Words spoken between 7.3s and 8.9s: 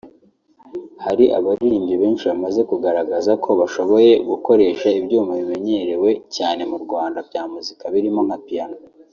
muzika birimo nka Piano